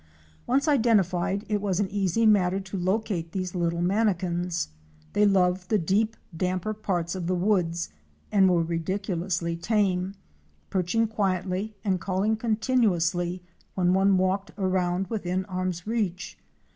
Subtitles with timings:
[0.47, 4.69] Once identified it was an easy matter to locate these little Manakins.
[5.13, 7.89] They loved the deep, damper parts of the woods
[8.31, 10.15] and were ridiculously tame,
[10.71, 13.43] perching quietly and calling continuously
[13.75, 16.35] when one walked around within arm's reach.